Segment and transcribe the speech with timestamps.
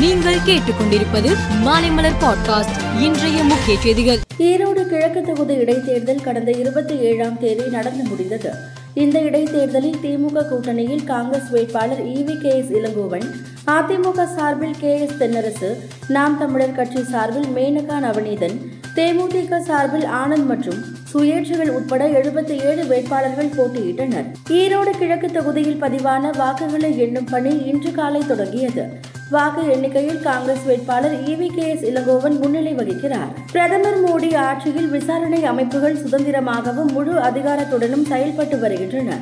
[0.00, 1.30] நீங்கள் கேட்டுக்கொண்டிருப்பது
[1.64, 4.18] மாலைமலர் பாட்காஸ்ட் இன்றைய முக்கிய செய்திகள்.
[4.38, 8.50] ஈரோடு கிழக்கு தொகுதி இடைத்தேர்தல் கடந்த இருபத்தி ஏழாம் தேதி நடந்து முடிந்தது.
[8.94, 13.26] இந்த இடைத்தேர்தலில் திமுக கூட்டணியில் காங்கிரஸ் வேட்பாளர் E V K S Elangovan
[13.66, 15.76] AIADMK சார்பில் கே எஸ் தென்னரசு
[16.08, 18.56] நாம் தமிழர் கட்சி சார்பில் மேனகா நவநீதன்
[18.94, 20.84] தேமுதிக சார்பில் ஆனந்த் மற்றும்
[21.14, 24.24] சுயேட்சைகள் உட்பட எழுபத்தி ஏழு வேட்பாளர்கள் போட்டியிட்டனர்.
[24.48, 29.16] ஈரோடு கிழக்கு தொகுதியில் பதிவான வாக்குகளை எண்ணும் பணி இன்று காலை தொடங்கியது.
[29.30, 33.32] வாக்கு எண்ணிக்கையில் காங்கிரஸ் வேட்பாளர் இவி கே எஸ் இளங்கோவன் முன்னிலை வகிக்கிறார்.
[33.52, 39.16] பிரதமர் மோடி ஆட்சியில் விசாரணை அமைப்புகள் சுதந்திரமாகவும் முழு அதிகாரத்துடனும் செயல்பட்டு வருகின்றன.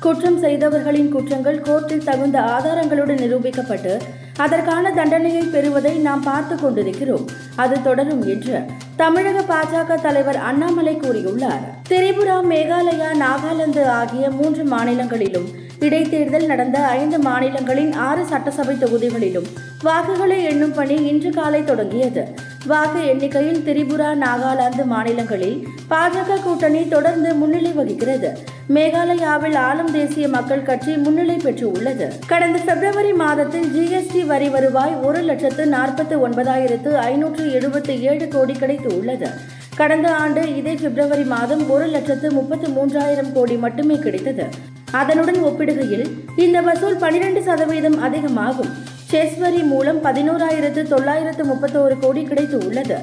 [0.00, 4.00] குற்றம் செய்தவர்களின் குற்றங்கள் கோர்ட்டில் தகுந்த ஆதாரங்களுடன் நிரூபிக்கப்பட்டு
[4.36, 7.26] அதற்கான தண்டனையை பெறுவதை நாம் பார்த்து கொண்டிருக்கிறோம்.
[7.56, 8.60] அது தொடரும் என்று
[8.96, 11.64] தமிழக பாஜக தலைவர் அண்ணாமலை கூறியுள்ளார்.
[11.88, 15.50] திரிபுரா மேகாலயா நாகாலாந்து ஆகிய மூன்று மாநிலங்களிலும்
[15.86, 19.46] இடைத்தேர்தல் நடந்த ஐந்து மாநிலங்களின் ஆறு சட்டசபை தொகுதிகளிலும்
[19.82, 22.22] வாக்குகளை எண்ணும் பணி இன்று காலை தொடங்கியது.
[22.70, 25.56] வாக்கு எண்ணிக்கையில் திரிபுரா நாகாலாந்து மாநிலங்களில்
[25.90, 28.30] பாஜக கூட்டணி தொடர்ந்து முன்னிலை வகிக்கிறது.
[28.76, 35.22] மேகாலயாவில் ஆளும் தேசிய மக்கள் கட்சி முன்னிலை பெற்று உள்ளது கடந்த பிப்ரவரி மாதத்தில் ஜிஎஸ்டி வரி வருவாய் ஒரு
[35.30, 39.30] லட்சத்து நாற்பத்தி ஒன்பதாயிரத்து ஐநூற்று எழுபத்தி ஏழு கோடி கிடைத்து உள்ளது
[39.80, 44.46] கடந்த ஆண்டு இதே பிப்ரவரி மாதம் ஒரு லட்சத்து முப்பத்தி மூன்றாயிரம் கோடி மட்டுமே கிடைத்தது.
[44.92, 46.04] அதனுடன் ஒப்பிடுகையில்
[46.36, 48.70] இந்த வசூல் பனிரெண்டு சதவீதம் அதிகமாகும்.
[49.10, 52.98] செஸ் வரி மூலம் பதினோராயிரத்து தொள்ளாயிரத்து முப்பத்தோரு கோடி கிடைத்து உள்ளது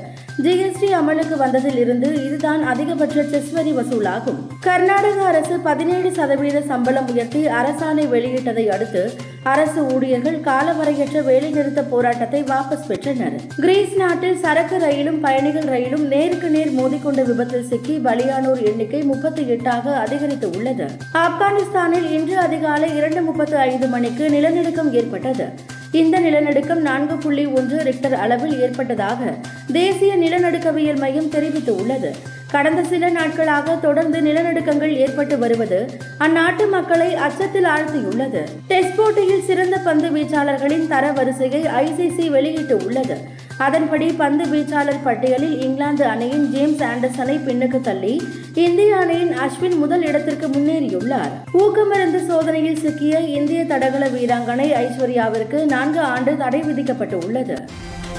[0.46, 4.38] ஜிஎஸ்டி அமலுக்கு வந்ததில் இருந்து இதுதான் அதிகபட்ச செஸ் வரி வசூலாகும்.
[4.60, 9.14] கர்நாடக அரசு பதினேழு சதவீத சம்பளம் உயர்த்தி அரசாணை வெளியிட்டதை அடுத்து
[9.44, 13.36] அரசு ஊழியர்கள் காலவரையற்ற வேலைநிறுத்த போராட்டத்தை வாபஸ் பெற்றனர்.
[13.56, 19.96] கிரீஸ் நாட்டில் சரக்கு ரயிலும் பயணிகள் ரயிலும் நேருக்கு நேர் மோதிக்கொண்ட விபத்தில் சிக்கி பலியானோர் எண்ணிக்கை முப்பத்தி எட்டாக
[19.96, 20.88] அதிகரித்து உள்ளது.
[21.14, 25.67] ஆப்கானிஸ்தானில் இன்று அதிகாலை இரண்டு முப்பத்து ஐந்து மணிக்கு நிலநடுக்கம் ஏற்பட்டது.
[25.92, 29.34] இந்த நிலநடுக்கம் நான்கு புள்ளி ஒன்று ரிக்டர் அளவில் ஏற்பட்டதாக
[29.72, 32.12] தேசிய நிலநடுக்கவியல் மையம் தெரிவித்து உள்ளது
[32.52, 38.42] கடந்த சில நாட்களாக தொடர்ந்து நிலநடுக்கங்கள் ஏற்பட்டு வருவது அந்நாட்டு மக்களை அச்சத்தில் ஆழ்த்தியுள்ளது.
[38.68, 43.18] டெஸ்ட் போட்டியில் சிறந்த பந்து வீச்சாளர்களின் தர வரிசையை ஐசிசி வெளியிட்டு உள்ளது.
[43.58, 50.48] அதன்படி பந்து வீச்சாளர் பட்டியலில் இங்கிலாந்து அணியின் ஜேம்ஸ் ஆண்டர்சனை பின்னுக்கு தள்ளி இந்திய அணியின் அஸ்வின் முதல் இடத்திற்கு
[50.48, 51.32] முன்னேறியுள்ளார்.
[51.54, 57.58] ஊக்கமருந்து சோதனையில் சிக்கிய இந்திய தடகள வீராங்கனை ஐஸ்வர்யாவிற்கு நான்கு ஆண்டு தடை விதிக்கப்பட்டு உள்ளது.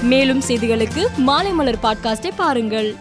[0.01, 2.95] மேலும் செய்திகளுக்கு மாலைமலர் பாட்காஸ்டை பாருங்கள்.